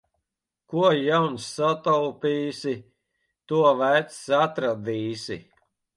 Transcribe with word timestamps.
Ko 0.71 0.85
jauns 0.99 1.49
sataupīsi, 1.57 2.73
to 3.53 3.61
vecs 3.83 4.19
atradīsi. 4.39 5.39